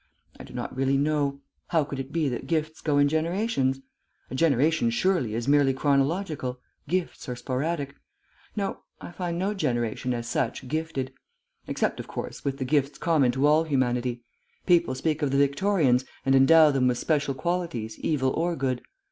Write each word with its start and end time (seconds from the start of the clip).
I 0.39 0.43
do 0.43 0.55
not 0.55 0.75
really 0.75 0.97
know. 0.97 1.41
How 1.67 1.83
could 1.83 1.99
it 1.99 2.11
be 2.11 2.27
that 2.27 2.47
gifts 2.47 2.81
go 2.81 2.97
in 2.97 3.07
generations? 3.07 3.81
A 4.31 4.33
generation, 4.33 4.89
surely, 4.89 5.35
is 5.35 5.47
merely 5.47 5.75
chronological. 5.75 6.59
Gifts 6.87 7.29
are 7.29 7.35
sporadic. 7.35 7.93
No, 8.55 8.81
I 8.99 9.11
find 9.11 9.37
no 9.37 9.53
generation, 9.53 10.11
as 10.15 10.27
such, 10.27 10.67
gifted. 10.67 11.13
Except, 11.67 11.99
of 11.99 12.07
course, 12.07 12.43
with 12.43 12.57
the 12.57 12.65
gifts 12.65 12.97
common 12.97 13.31
to 13.33 13.45
all 13.45 13.63
humanity.... 13.63 14.23
People 14.65 14.95
speak 14.95 15.21
of 15.21 15.29
the 15.29 15.37
Victorians, 15.37 16.03
and 16.25 16.33
endow 16.33 16.71
them 16.71 16.87
with 16.87 16.97
special 16.97 17.35
qualities, 17.35 17.99
evil 17.99 18.31
or 18.31 18.55
good. 18.55 18.81